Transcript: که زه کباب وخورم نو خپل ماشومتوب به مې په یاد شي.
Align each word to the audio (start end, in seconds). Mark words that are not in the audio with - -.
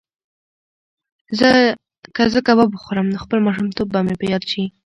که 2.15 2.21
زه 2.33 2.39
کباب 2.47 2.69
وخورم 2.71 3.07
نو 3.13 3.17
خپل 3.23 3.39
ماشومتوب 3.47 3.87
به 3.93 3.99
مې 4.05 4.13
په 4.19 4.25
یاد 4.31 4.43
شي. 4.51 4.63